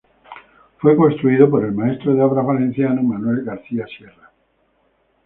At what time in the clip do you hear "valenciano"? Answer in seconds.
2.43-3.03